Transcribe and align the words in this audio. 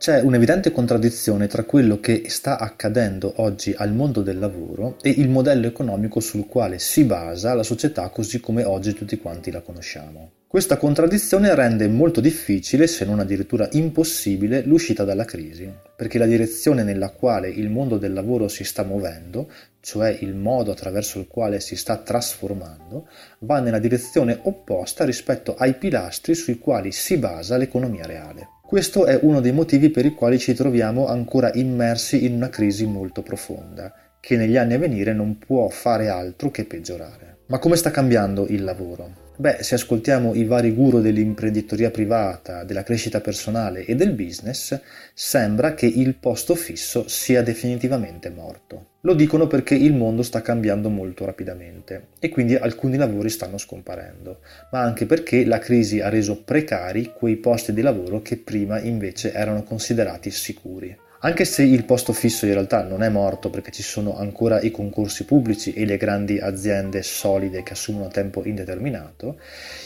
C'è 0.00 0.22
un'evidente 0.22 0.72
contraddizione 0.72 1.46
tra 1.46 1.64
quello 1.64 2.00
che 2.00 2.24
sta 2.28 2.58
accadendo 2.58 3.34
oggi 3.36 3.74
al 3.76 3.92
mondo 3.92 4.22
del 4.22 4.38
lavoro 4.38 4.96
e 5.02 5.10
il 5.10 5.28
modello 5.28 5.66
economico 5.66 6.20
sul 6.20 6.46
quale 6.46 6.78
si 6.78 7.04
basa 7.04 7.52
la 7.52 7.62
società 7.62 8.08
così 8.08 8.40
come 8.40 8.64
oggi 8.64 8.94
tutti 8.94 9.18
quanti 9.18 9.50
la 9.50 9.60
conosciamo. 9.60 10.39
Questa 10.50 10.78
contraddizione 10.78 11.54
rende 11.54 11.86
molto 11.86 12.20
difficile, 12.20 12.88
se 12.88 13.04
non 13.04 13.20
addirittura 13.20 13.68
impossibile, 13.70 14.62
l'uscita 14.62 15.04
dalla 15.04 15.24
crisi, 15.24 15.72
perché 15.94 16.18
la 16.18 16.26
direzione 16.26 16.82
nella 16.82 17.10
quale 17.10 17.48
il 17.48 17.70
mondo 17.70 17.98
del 17.98 18.12
lavoro 18.12 18.48
si 18.48 18.64
sta 18.64 18.82
muovendo, 18.82 19.48
cioè 19.78 20.08
il 20.22 20.34
modo 20.34 20.72
attraverso 20.72 21.20
il 21.20 21.28
quale 21.28 21.60
si 21.60 21.76
sta 21.76 21.98
trasformando, 21.98 23.06
va 23.38 23.60
nella 23.60 23.78
direzione 23.78 24.40
opposta 24.42 25.04
rispetto 25.04 25.54
ai 25.54 25.74
pilastri 25.74 26.34
sui 26.34 26.58
quali 26.58 26.90
si 26.90 27.16
basa 27.16 27.56
l'economia 27.56 28.04
reale. 28.04 28.48
Questo 28.60 29.06
è 29.06 29.20
uno 29.22 29.40
dei 29.40 29.52
motivi 29.52 29.90
per 29.90 30.04
i 30.04 30.14
quali 30.14 30.40
ci 30.40 30.52
troviamo 30.52 31.06
ancora 31.06 31.52
immersi 31.54 32.24
in 32.24 32.32
una 32.34 32.48
crisi 32.48 32.86
molto 32.86 33.22
profonda, 33.22 33.94
che 34.18 34.36
negli 34.36 34.56
anni 34.56 34.74
a 34.74 34.78
venire 34.78 35.12
non 35.12 35.38
può 35.38 35.68
fare 35.68 36.08
altro 36.08 36.50
che 36.50 36.64
peggiorare. 36.64 37.42
Ma 37.46 37.60
come 37.60 37.76
sta 37.76 37.92
cambiando 37.92 38.48
il 38.48 38.64
lavoro? 38.64 39.28
Beh, 39.40 39.62
se 39.62 39.74
ascoltiamo 39.74 40.34
i 40.34 40.44
vari 40.44 40.70
guru 40.74 41.00
dell'imprenditoria 41.00 41.90
privata, 41.90 42.62
della 42.62 42.82
crescita 42.82 43.22
personale 43.22 43.86
e 43.86 43.94
del 43.94 44.12
business, 44.12 44.78
sembra 45.14 45.72
che 45.72 45.86
il 45.86 46.14
posto 46.16 46.54
fisso 46.54 47.08
sia 47.08 47.40
definitivamente 47.42 48.28
morto. 48.28 48.88
Lo 49.00 49.14
dicono 49.14 49.46
perché 49.46 49.74
il 49.74 49.94
mondo 49.94 50.22
sta 50.22 50.42
cambiando 50.42 50.90
molto 50.90 51.24
rapidamente 51.24 52.08
e 52.18 52.28
quindi 52.28 52.54
alcuni 52.54 52.98
lavori 52.98 53.30
stanno 53.30 53.56
scomparendo, 53.56 54.40
ma 54.72 54.82
anche 54.82 55.06
perché 55.06 55.46
la 55.46 55.58
crisi 55.58 56.00
ha 56.00 56.10
reso 56.10 56.42
precari 56.42 57.10
quei 57.14 57.36
posti 57.36 57.72
di 57.72 57.80
lavoro 57.80 58.20
che 58.20 58.36
prima 58.36 58.78
invece 58.78 59.32
erano 59.32 59.62
considerati 59.62 60.30
sicuri. 60.30 60.94
Anche 61.22 61.44
se 61.44 61.62
il 61.62 61.84
posto 61.84 62.14
fisso 62.14 62.46
in 62.46 62.54
realtà 62.54 62.82
non 62.82 63.02
è 63.02 63.10
morto 63.10 63.50
perché 63.50 63.70
ci 63.70 63.82
sono 63.82 64.16
ancora 64.16 64.58
i 64.62 64.70
concorsi 64.70 65.26
pubblici 65.26 65.74
e 65.74 65.84
le 65.84 65.98
grandi 65.98 66.38
aziende 66.38 67.02
solide 67.02 67.62
che 67.62 67.74
assumono 67.74 68.06
a 68.06 68.10
tempo 68.10 68.42
indeterminato, 68.42 69.38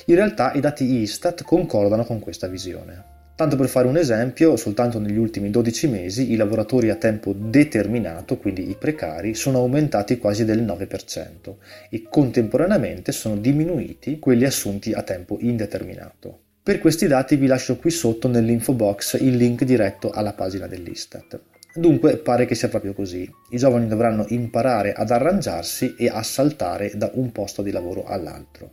in 0.07 0.15
realtà 0.15 0.53
i 0.53 0.61
dati 0.61 0.85
Istat 0.85 1.43
concordano 1.43 2.05
con 2.05 2.21
questa 2.21 2.47
visione. 2.47 3.15
Tanto 3.35 3.57
per 3.57 3.67
fare 3.67 3.89
un 3.89 3.97
esempio, 3.97 4.55
soltanto 4.55 5.01
negli 5.01 5.17
ultimi 5.17 5.51
12 5.51 5.89
mesi 5.89 6.31
i 6.31 6.37
lavoratori 6.37 6.91
a 6.91 6.95
tempo 6.95 7.33
determinato, 7.33 8.37
quindi 8.37 8.71
i 8.71 8.77
precari, 8.77 9.35
sono 9.35 9.59
aumentati 9.59 10.19
quasi 10.19 10.45
del 10.45 10.63
9% 10.63 11.57
e 11.91 12.05
contemporaneamente 12.09 13.11
sono 13.11 13.37
diminuiti 13.37 14.21
quelli 14.21 14.45
assunti 14.45 14.93
a 14.93 15.03
tempo 15.03 15.39
indeterminato. 15.41 16.44
Per 16.65 16.79
questi 16.79 17.07
dati 17.07 17.37
vi 17.37 17.47
lascio 17.47 17.77
qui 17.77 17.91
sotto 17.91 18.27
nell'info 18.27 18.73
box 18.73 19.21
il 19.21 19.37
link 19.37 19.65
diretto 19.65 20.11
alla 20.11 20.33
pagina 20.33 20.67
dell'Istat. 20.67 21.39
Dunque 21.75 22.17
pare 22.17 22.47
che 22.47 22.55
sia 22.55 22.71
proprio 22.71 22.95
così. 22.95 23.31
I 23.51 23.59
giovani 23.59 23.87
dovranno 23.87 24.25
imparare 24.29 24.95
ad 24.95 25.11
arrangiarsi 25.11 25.95
e 25.99 26.09
a 26.09 26.23
saltare 26.23 26.93
da 26.95 27.11
un 27.17 27.33
posto 27.33 27.61
di 27.61 27.71
lavoro 27.71 28.05
all'altro. 28.05 28.71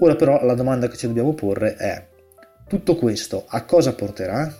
Ora 0.00 0.14
però 0.14 0.44
la 0.44 0.52
domanda 0.52 0.86
che 0.88 0.98
ci 0.98 1.06
dobbiamo 1.06 1.32
porre 1.32 1.76
è 1.76 2.06
tutto 2.68 2.96
questo 2.96 3.46
a 3.48 3.64
cosa 3.64 3.94
porterà? 3.94 4.54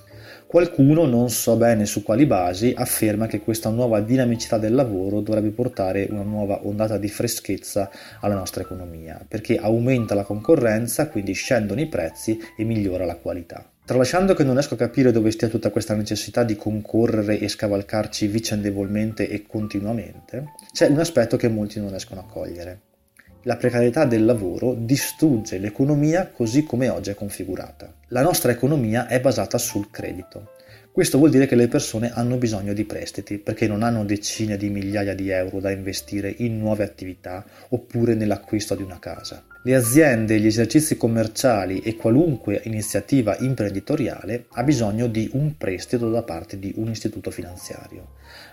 Qualcuno, 0.55 1.05
non 1.05 1.31
so 1.31 1.57
bene 1.57 1.85
su 1.85 2.05
quali 2.05 2.27
basi, 2.27 2.73
afferma 2.77 3.27
che 3.27 3.41
questa 3.41 3.71
nuova 3.71 4.01
dinamicità 4.01 4.57
del 4.57 4.73
lavoro 4.73 5.21
dovrebbe 5.21 5.51
portare 5.51 6.07
una 6.09 6.23
nuova 6.23 6.65
ondata 6.65 6.97
di 6.97 7.09
freschezza 7.09 7.91
alla 8.21 8.37
nostra 8.37 8.63
economia, 8.63 9.21
perché 9.27 9.57
aumenta 9.57 10.15
la 10.15 10.23
concorrenza, 10.23 11.09
quindi 11.09 11.33
scendono 11.33 11.81
i 11.81 11.89
prezzi 11.89 12.39
e 12.57 12.63
migliora 12.63 13.05
la 13.05 13.17
qualità. 13.17 13.69
Tralasciando 13.85 14.35
che 14.35 14.45
non 14.45 14.53
riesco 14.53 14.75
a 14.75 14.77
capire 14.77 15.11
dove 15.11 15.33
stia 15.33 15.49
tutta 15.49 15.71
questa 15.71 15.97
necessità 15.97 16.45
di 16.45 16.55
concorrere 16.55 17.41
e 17.41 17.49
scavalcarci 17.49 18.29
vicendevolmente 18.29 19.29
e 19.29 19.45
continuamente, 19.49 20.53
c'è 20.73 20.87
un 20.87 21.01
aspetto 21.01 21.37
che 21.37 21.49
molti 21.49 21.81
non 21.81 21.89
riescono 21.89 22.21
a 22.21 22.33
cogliere. 22.33 22.81
La 23.47 23.57
precarietà 23.57 24.05
del 24.05 24.25
lavoro 24.25 24.75
distrugge 24.79 25.59
l'economia 25.59 26.29
così 26.29 26.63
come 26.63 26.89
oggi 26.89 27.11
è 27.11 27.15
configurata. 27.15 27.93
La 28.15 28.23
nostra 28.23 28.53
economia 28.53 29.09
è 29.09 29.21
basata 29.21 29.59
sul 29.59 29.91
credito. 29.91 30.53
Questo 30.93 31.19
vuol 31.19 31.31
dire 31.31 31.47
che 31.47 31.57
le 31.57 31.67
persone 31.67 32.13
hanno 32.13 32.37
bisogno 32.37 32.73
di 32.73 32.85
prestiti 32.85 33.39
perché 33.39 33.67
non 33.67 33.83
hanno 33.83 34.05
decine 34.05 34.57
di 34.57 34.71
migliaia 34.71 35.17
di 35.17 35.31
euro 35.31 35.59
da 35.59 35.73
investire 35.73 36.33
in 36.39 36.57
nuove 36.57 36.85
attività 36.85 37.45
oppure 37.71 38.15
nell'acquisto 38.15 38.77
di 38.77 38.85
una 38.85 39.01
casa. 39.01 39.43
Le 39.65 39.75
aziende, 39.75 40.39
gli 40.39 40.47
esercizi 40.47 40.97
commerciali 40.97 41.81
e 41.81 41.97
qualunque 41.97 42.61
iniziativa 42.67 43.37
imprenditoriale 43.41 44.47
ha 44.53 44.63
bisogno 44.63 45.09
di 45.09 45.29
un 45.33 45.57
prestito 45.57 46.09
da 46.09 46.23
parte 46.23 46.57
di 46.61 46.73
un 46.77 46.91
istituto 46.91 47.33
finanziario. 47.33 48.11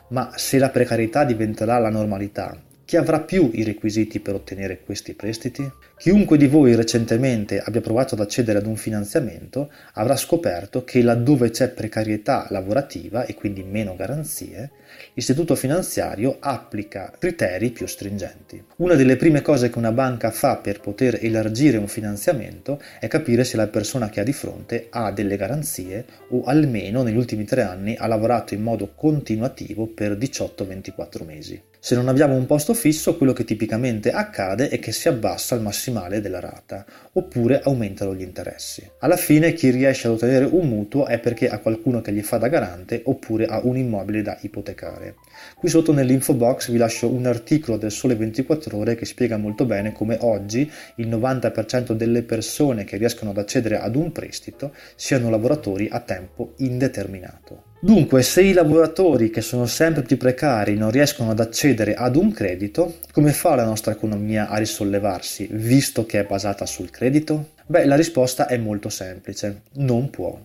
Ma 0.08 0.32
se 0.38 0.58
la 0.58 0.72
precarietà 0.72 1.24
diventerà 1.24 1.78
la 1.78 1.92
normalità 1.92 2.60
chi 2.92 2.98
avrà 2.98 3.22
più 3.22 3.52
i 3.54 3.64
requisiti 3.64 4.20
per 4.20 4.36
ottenere 4.36 4.82
questi 4.84 5.14
prestiti? 5.14 5.66
Chiunque 5.98 6.36
di 6.36 6.48
voi 6.48 6.76
recentemente 6.76 7.62
abbia 7.62 7.80
provato 7.80 8.16
ad 8.16 8.20
accedere 8.20 8.58
ad 8.58 8.66
un 8.66 8.76
finanziamento 8.76 9.72
avrà 9.94 10.18
scoperto 10.18 10.84
che 10.84 11.02
laddove 11.02 11.52
c'è 11.52 11.70
precarietà 11.70 12.48
lavorativa 12.50 13.24
e 13.24 13.34
quindi 13.34 13.64
meno 13.64 13.96
garanzie, 13.96 14.72
l'istituto 15.14 15.56
finanziario 15.56 16.36
applica 16.42 17.14
criteri 17.18 17.70
più 17.70 17.88
stringenti. 17.88 18.62
Una 18.78 18.96
delle 18.96 19.16
prime 19.16 19.42
cose 19.42 19.70
che 19.70 19.78
una 19.78 19.94
banca 19.94 20.30
fa 20.30 20.58
per 20.58 20.82
poter 20.82 21.18
elargire 21.22 21.78
un 21.78 21.88
finanziamento 21.88 22.82
è 23.00 23.08
capire 23.08 23.46
se 23.46 23.56
la 23.56 23.68
persona 23.68 24.10
che 24.10 24.20
ha 24.20 24.26
di 24.26 24.34
fronte 24.34 24.88
ha 24.90 25.14
delle 25.14 25.38
garanzie 25.38 26.06
o 26.32 26.44
almeno 26.44 27.04
negli 27.04 27.16
ultimi 27.16 27.46
tre 27.46 27.62
anni 27.62 27.96
ha 27.98 28.08
lavorato 28.08 28.54
in 28.54 28.64
modo 28.64 28.92
continuativo 28.94 29.88
per 29.88 30.18
18-24 30.18 31.26
mesi. 31.26 31.62
Se 31.84 31.96
non 31.96 32.10
abbiamo 32.10 32.36
un 32.36 32.46
posto 32.46 32.76
fisso, 32.82 33.16
quello 33.16 33.32
che 33.32 33.44
tipicamente 33.44 34.10
accade 34.10 34.70
è 34.70 34.80
che 34.80 34.92
si 34.92 35.08
abbassa 35.08 35.54
il 35.54 35.62
massimale 35.62 36.20
della 36.20 36.40
rata, 36.40 36.84
oppure 37.12 37.62
aumentano 37.62 38.16
gli 38.16 38.24
interessi. 38.24 38.90
Alla 39.02 39.18
fine 39.18 39.54
chi 39.54 39.70
riesce 39.70 40.08
ad 40.08 40.14
ottenere 40.14 40.46
un 40.46 40.68
mutuo 40.68 41.06
è 41.06 41.20
perché 41.20 41.48
ha 41.48 41.60
qualcuno 41.60 42.02
che 42.02 42.12
gli 42.12 42.24
fa 42.24 42.38
da 42.38 42.48
garante 42.48 43.04
oppure 43.06 43.46
ha 43.46 43.62
un 43.64 43.78
immobile 43.78 44.24
da 44.24 44.36
ipotecare. 44.42 45.18
Qui 45.56 45.70
sotto 45.70 45.94
nell'info 45.94 46.34
box 46.34 46.72
vi 46.72 46.78
lascio 46.78 47.08
un 47.08 47.28
articolo 47.28 47.78
del 47.78 47.92
Sole 47.92 48.16
24 48.16 48.76
ore 48.76 48.96
che 48.96 49.06
spiega 49.06 49.38
molto 49.38 49.66
bene 49.66 49.92
come 49.92 50.18
oggi 50.22 50.68
il 50.96 51.08
90% 51.08 51.92
delle 51.92 52.24
persone 52.24 52.84
che 52.84 52.98
riescono 52.98 53.30
ad 53.30 53.38
accedere 53.38 53.78
ad 53.78 53.96
un 53.96 54.12
prestito 54.12 54.74
siano 54.96 55.30
lavoratori 55.30 55.88
a 55.92 56.00
tempo 56.00 56.56
indeterminato. 56.58 57.71
Dunque, 57.84 58.22
se 58.22 58.44
i 58.44 58.54
lavoratori 58.54 59.32
che 59.32 59.42
sono 59.42 59.66
sempre 59.66 60.04
più 60.04 60.16
precari 60.16 60.76
non 60.76 60.92
riescono 60.92 61.32
ad 61.32 61.40
accedere 61.40 61.96
ad 61.96 62.16
un 62.16 62.32
credito, 62.32 62.98
come 63.12 63.32
fa 63.32 63.56
la 63.56 63.66
nostra 63.66 63.92
economia 63.92 64.50
a 64.50 64.58
risollevarsi, 64.58 65.48
visto 65.50 66.06
che 66.06 66.20
è 66.20 66.26
basata 66.26 66.68
sul 66.68 66.92
credito? 66.92 67.54
Beh, 67.66 67.86
la 67.86 67.96
risposta 67.96 68.46
è 68.46 68.58
molto 68.58 68.90
semplice, 68.90 69.62
non 69.78 70.12
può. 70.12 70.40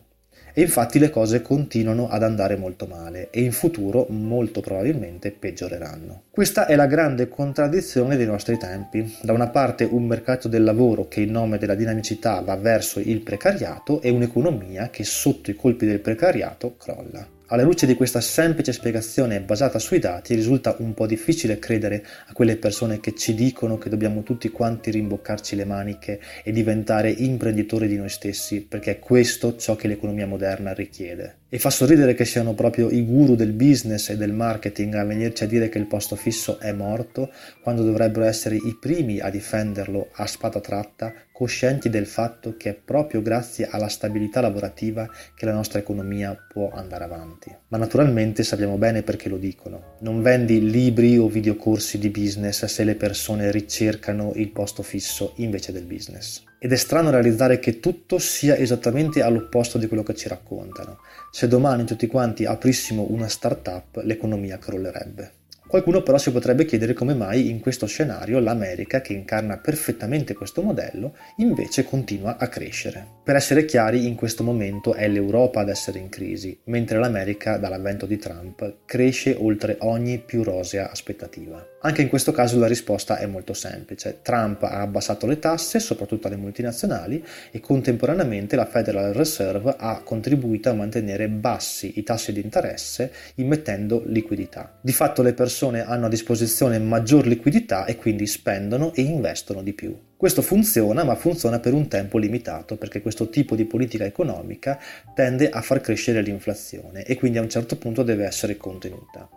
E 0.58 0.62
infatti 0.62 0.98
le 0.98 1.10
cose 1.10 1.42
continuano 1.42 2.08
ad 2.08 2.22
andare 2.22 2.56
molto 2.56 2.86
male 2.86 3.28
e 3.28 3.42
in 3.42 3.52
futuro 3.52 4.06
molto 4.08 4.62
probabilmente 4.62 5.30
peggioreranno. 5.30 6.22
Questa 6.30 6.64
è 6.64 6.74
la 6.76 6.86
grande 6.86 7.28
contraddizione 7.28 8.16
dei 8.16 8.24
nostri 8.24 8.56
tempi. 8.56 9.18
Da 9.20 9.34
una 9.34 9.48
parte 9.48 9.84
un 9.84 10.06
mercato 10.06 10.48
del 10.48 10.64
lavoro 10.64 11.08
che 11.08 11.20
in 11.20 11.30
nome 11.30 11.58
della 11.58 11.74
dinamicità 11.74 12.40
va 12.40 12.56
verso 12.56 13.00
il 13.00 13.20
precariato 13.20 14.00
e 14.00 14.08
un'economia 14.08 14.88
che 14.88 15.04
sotto 15.04 15.50
i 15.50 15.54
colpi 15.54 15.84
del 15.84 16.00
precariato 16.00 16.74
crolla. 16.78 17.35
Alla 17.48 17.62
luce 17.62 17.86
di 17.86 17.94
questa 17.94 18.20
semplice 18.20 18.72
spiegazione 18.72 19.40
basata 19.40 19.78
sui 19.78 20.00
dati 20.00 20.34
risulta 20.34 20.74
un 20.80 20.94
po' 20.94 21.06
difficile 21.06 21.60
credere 21.60 22.04
a 22.26 22.32
quelle 22.32 22.56
persone 22.56 22.98
che 22.98 23.14
ci 23.14 23.34
dicono 23.34 23.78
che 23.78 23.88
dobbiamo 23.88 24.24
tutti 24.24 24.48
quanti 24.48 24.90
rimboccarci 24.90 25.54
le 25.54 25.64
maniche 25.64 26.18
e 26.42 26.50
diventare 26.50 27.08
imprenditori 27.08 27.86
di 27.86 27.98
noi 27.98 28.08
stessi, 28.08 28.62
perché 28.62 28.90
è 28.90 28.98
questo 28.98 29.56
ciò 29.56 29.76
che 29.76 29.86
l'economia 29.86 30.26
moderna 30.26 30.72
richiede. 30.72 31.36
E 31.48 31.60
fa 31.60 31.70
sorridere 31.70 32.14
che 32.14 32.24
siano 32.24 32.54
proprio 32.54 32.90
i 32.90 33.04
guru 33.04 33.36
del 33.36 33.52
business 33.52 34.08
e 34.08 34.16
del 34.16 34.32
marketing 34.32 34.94
a 34.94 35.04
venirci 35.04 35.44
a 35.44 35.46
dire 35.46 35.68
che 35.68 35.78
il 35.78 35.86
posto 35.86 36.16
fisso 36.16 36.58
è 36.58 36.72
morto, 36.72 37.30
quando 37.62 37.84
dovrebbero 37.84 38.24
essere 38.24 38.56
i 38.56 38.76
primi 38.80 39.20
a 39.20 39.30
difenderlo 39.30 40.08
a 40.14 40.26
spada 40.26 40.58
tratta, 40.58 41.14
coscienti 41.32 41.88
del 41.88 42.06
fatto 42.06 42.56
che 42.56 42.70
è 42.70 42.74
proprio 42.74 43.22
grazie 43.22 43.68
alla 43.70 43.86
stabilità 43.86 44.40
lavorativa 44.40 45.08
che 45.36 45.44
la 45.44 45.52
nostra 45.52 45.78
economia 45.78 46.36
può 46.52 46.72
andare 46.72 47.04
avanti. 47.04 47.54
Ma 47.68 47.78
naturalmente 47.78 48.42
sappiamo 48.42 48.76
bene 48.76 49.04
perché 49.04 49.28
lo 49.28 49.36
dicono. 49.36 49.94
Non 50.00 50.22
vendi 50.22 50.68
libri 50.68 51.16
o 51.16 51.28
videocorsi 51.28 51.98
di 51.98 52.10
business 52.10 52.64
se 52.64 52.82
le 52.82 52.96
persone 52.96 53.52
ricercano 53.52 54.32
il 54.34 54.50
posto 54.50 54.82
fisso 54.82 55.34
invece 55.36 55.70
del 55.70 55.84
business. 55.84 56.42
Ed 56.58 56.72
è 56.72 56.76
strano 56.76 57.10
realizzare 57.10 57.58
che 57.58 57.80
tutto 57.80 58.18
sia 58.18 58.56
esattamente 58.56 59.22
all'opposto 59.22 59.76
di 59.78 59.86
quello 59.86 60.02
che 60.02 60.14
ci 60.14 60.28
raccontano. 60.28 60.98
Se 61.30 61.48
domani 61.48 61.84
tutti 61.84 62.06
quanti 62.06 62.44
aprissimo 62.44 63.06
una 63.10 63.28
startup, 63.28 64.00
l'economia 64.02 64.58
crollerebbe. 64.58 65.32
Qualcuno 65.66 66.02
però 66.02 66.16
si 66.16 66.30
potrebbe 66.30 66.64
chiedere 66.64 66.92
come 66.92 67.12
mai 67.12 67.50
in 67.50 67.58
questo 67.58 67.86
scenario 67.86 68.38
l'America, 68.38 69.00
che 69.00 69.12
incarna 69.12 69.58
perfettamente 69.58 70.32
questo 70.32 70.62
modello, 70.62 71.16
invece 71.38 71.84
continua 71.84 72.36
a 72.38 72.46
crescere. 72.46 73.04
Per 73.24 73.34
essere 73.34 73.64
chiari, 73.64 74.06
in 74.06 74.14
questo 74.14 74.44
momento 74.44 74.94
è 74.94 75.08
l'Europa 75.08 75.60
ad 75.60 75.68
essere 75.68 75.98
in 75.98 76.08
crisi, 76.08 76.56
mentre 76.66 77.00
l'America, 77.00 77.56
dall'avvento 77.56 78.06
di 78.06 78.16
Trump, 78.16 78.76
cresce 78.84 79.36
oltre 79.36 79.76
ogni 79.80 80.18
più 80.20 80.44
rosea 80.44 80.88
aspettativa. 80.88 81.75
Anche 81.86 82.02
in 82.02 82.08
questo 82.08 82.32
caso 82.32 82.58
la 82.58 82.66
risposta 82.66 83.16
è 83.16 83.26
molto 83.26 83.54
semplice. 83.54 84.18
Trump 84.20 84.64
ha 84.64 84.80
abbassato 84.80 85.24
le 85.24 85.38
tasse, 85.38 85.78
soprattutto 85.78 86.26
alle 86.26 86.34
multinazionali, 86.34 87.24
e 87.52 87.60
contemporaneamente 87.60 88.56
la 88.56 88.66
Federal 88.66 89.12
Reserve 89.12 89.76
ha 89.78 90.00
contribuito 90.02 90.68
a 90.68 90.74
mantenere 90.74 91.28
bassi 91.28 91.92
i 92.00 92.02
tassi 92.02 92.32
di 92.32 92.40
interesse 92.40 93.12
immettendo 93.36 94.02
liquidità. 94.04 94.76
Di 94.80 94.90
fatto 94.90 95.22
le 95.22 95.32
persone 95.32 95.86
hanno 95.86 96.06
a 96.06 96.08
disposizione 96.08 96.80
maggior 96.80 97.24
liquidità 97.24 97.84
e 97.84 97.94
quindi 97.94 98.26
spendono 98.26 98.92
e 98.92 99.02
investono 99.02 99.62
di 99.62 99.72
più. 99.72 99.96
Questo 100.16 100.42
funziona, 100.42 101.04
ma 101.04 101.14
funziona 101.14 101.60
per 101.60 101.72
un 101.72 101.86
tempo 101.86 102.18
limitato, 102.18 102.76
perché 102.76 103.00
questo 103.00 103.28
tipo 103.28 103.54
di 103.54 103.64
politica 103.64 104.04
economica 104.04 104.76
tende 105.14 105.50
a 105.50 105.60
far 105.60 105.80
crescere 105.80 106.20
l'inflazione 106.20 107.04
e 107.04 107.14
quindi 107.14 107.38
a 107.38 107.42
un 107.42 107.48
certo 107.48 107.76
punto 107.76 108.02
deve 108.02 108.24
essere 108.24 108.56
contenuta. 108.56 109.28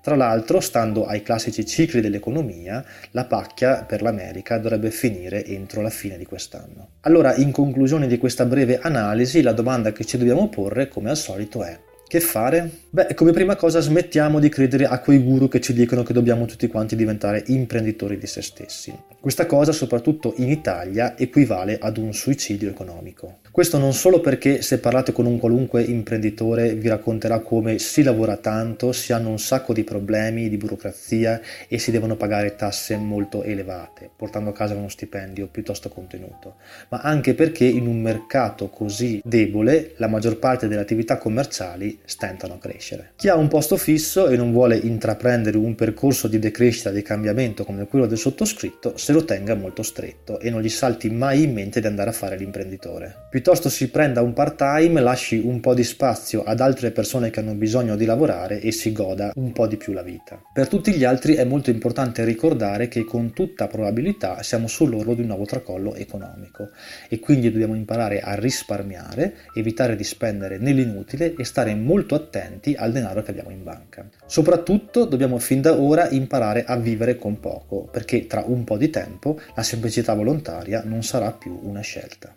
Tra 0.00 0.16
l'altro, 0.16 0.60
stando 0.60 1.06
ai 1.06 1.22
classici 1.22 1.64
cicli 1.66 2.00
dell'economia, 2.00 2.84
la 3.10 3.24
pacchia 3.24 3.84
per 3.84 4.02
l'America 4.02 4.58
dovrebbe 4.58 4.90
finire 4.90 5.44
entro 5.44 5.82
la 5.82 5.90
fine 5.90 6.16
di 6.16 6.24
quest'anno. 6.24 6.88
Allora, 7.00 7.34
in 7.34 7.50
conclusione 7.50 8.06
di 8.06 8.18
questa 8.18 8.44
breve 8.44 8.78
analisi, 8.78 9.42
la 9.42 9.52
domanda 9.52 9.92
che 9.92 10.04
ci 10.04 10.18
dobbiamo 10.18 10.48
porre, 10.48 10.88
come 10.88 11.10
al 11.10 11.16
solito, 11.16 11.62
è 11.62 11.78
che 12.08 12.20
fare? 12.20 12.70
Beh, 12.88 13.14
come 13.14 13.32
prima 13.32 13.56
cosa 13.56 13.80
smettiamo 13.80 14.38
di 14.38 14.48
credere 14.48 14.86
a 14.86 15.00
quei 15.00 15.18
guru 15.18 15.48
che 15.48 15.60
ci 15.60 15.72
dicono 15.72 16.04
che 16.04 16.12
dobbiamo 16.12 16.46
tutti 16.46 16.68
quanti 16.68 16.94
diventare 16.94 17.42
imprenditori 17.48 18.16
di 18.16 18.26
se 18.26 18.42
stessi. 18.42 18.96
Questa 19.20 19.46
cosa, 19.46 19.72
soprattutto 19.72 20.34
in 20.36 20.48
Italia, 20.48 21.18
equivale 21.18 21.78
ad 21.80 21.96
un 21.96 22.14
suicidio 22.14 22.70
economico. 22.70 23.38
Questo 23.50 23.78
non 23.78 23.92
solo 23.92 24.20
perché 24.20 24.62
se 24.62 24.78
parlate 24.78 25.10
con 25.12 25.26
un 25.26 25.38
qualunque 25.38 25.82
imprenditore 25.82 26.74
vi 26.74 26.88
racconterà 26.88 27.40
come 27.40 27.78
si 27.78 28.04
lavora 28.04 28.36
tanto, 28.36 28.92
si 28.92 29.12
hanno 29.12 29.30
un 29.30 29.38
sacco 29.38 29.72
di 29.72 29.82
problemi, 29.82 30.48
di 30.48 30.56
burocrazia 30.56 31.40
e 31.66 31.78
si 31.78 31.90
devono 31.90 32.14
pagare 32.16 32.54
tasse 32.54 32.96
molto 32.96 33.42
elevate, 33.42 34.08
portando 34.14 34.50
a 34.50 34.52
casa 34.52 34.74
uno 34.74 34.88
stipendio 34.88 35.48
piuttosto 35.48 35.88
contenuto, 35.88 36.56
ma 36.90 37.00
anche 37.00 37.34
perché 37.34 37.64
in 37.64 37.86
un 37.86 38.00
mercato 38.00 38.68
così 38.68 39.20
debole 39.24 39.94
la 39.96 40.06
maggior 40.06 40.38
parte 40.38 40.68
delle 40.68 40.82
attività 40.82 41.18
commerciali 41.18 41.95
stentano 42.04 42.54
a 42.54 42.58
crescere. 42.58 43.12
Chi 43.16 43.28
ha 43.28 43.36
un 43.36 43.48
posto 43.48 43.76
fisso 43.76 44.28
e 44.28 44.36
non 44.36 44.52
vuole 44.52 44.76
intraprendere 44.76 45.56
un 45.56 45.74
percorso 45.74 46.28
di 46.28 46.38
decrescita, 46.38 46.90
di 46.90 47.02
cambiamento 47.02 47.64
come 47.64 47.86
quello 47.86 48.06
del 48.06 48.18
sottoscritto, 48.18 48.96
se 48.96 49.12
lo 49.12 49.24
tenga 49.24 49.54
molto 49.54 49.82
stretto 49.82 50.38
e 50.40 50.50
non 50.50 50.62
gli 50.62 50.68
salti 50.68 51.10
mai 51.10 51.42
in 51.42 51.52
mente 51.52 51.80
di 51.80 51.86
andare 51.86 52.10
a 52.10 52.12
fare 52.12 52.36
l'imprenditore. 52.36 53.26
Piuttosto 53.30 53.68
si 53.68 53.88
prenda 53.90 54.22
un 54.22 54.32
part 54.32 54.56
time, 54.56 55.00
lasci 55.00 55.38
un 55.38 55.60
po' 55.60 55.74
di 55.74 55.84
spazio 55.84 56.42
ad 56.42 56.60
altre 56.60 56.90
persone 56.90 57.30
che 57.30 57.40
hanno 57.40 57.54
bisogno 57.54 57.96
di 57.96 58.04
lavorare 58.04 58.60
e 58.60 58.72
si 58.72 58.92
goda 58.92 59.32
un 59.34 59.52
po' 59.52 59.66
di 59.66 59.76
più 59.76 59.92
la 59.92 60.02
vita. 60.02 60.40
Per 60.52 60.68
tutti 60.68 60.92
gli 60.92 61.04
altri 61.04 61.34
è 61.34 61.44
molto 61.44 61.70
importante 61.70 62.24
ricordare 62.24 62.88
che 62.88 63.04
con 63.04 63.32
tutta 63.32 63.66
probabilità 63.66 64.42
siamo 64.42 64.66
sull'orlo 64.66 65.14
di 65.14 65.20
un 65.20 65.28
nuovo 65.28 65.44
tracollo 65.44 65.94
economico 65.94 66.70
e 67.08 67.18
quindi 67.18 67.50
dobbiamo 67.50 67.74
imparare 67.74 68.20
a 68.20 68.34
risparmiare, 68.34 69.34
evitare 69.54 69.96
di 69.96 70.04
spendere 70.04 70.58
nell'inutile 70.58 71.34
e 71.36 71.44
stare 71.44 71.74
molto 71.86 72.14
attenti 72.14 72.74
al 72.74 72.92
denaro 72.92 73.22
che 73.22 73.30
abbiamo 73.30 73.50
in 73.50 73.62
banca. 73.62 74.06
Soprattutto 74.26 75.04
dobbiamo 75.04 75.38
fin 75.38 75.60
da 75.60 75.80
ora 75.80 76.10
imparare 76.10 76.64
a 76.64 76.76
vivere 76.76 77.16
con 77.16 77.40
poco 77.40 77.88
perché 77.90 78.26
tra 78.26 78.42
un 78.44 78.64
po' 78.64 78.76
di 78.76 78.90
tempo 78.90 79.40
la 79.54 79.62
semplicità 79.62 80.12
volontaria 80.12 80.82
non 80.84 81.02
sarà 81.02 81.32
più 81.32 81.58
una 81.62 81.80
scelta. 81.80 82.36